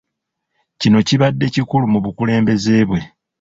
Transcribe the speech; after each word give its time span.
Kino 0.79 0.99
kibadde 1.07 1.45
kikulu 1.53 1.85
mu 1.93 1.99
bukulembeze 2.05 2.75
bwe. 2.89 2.99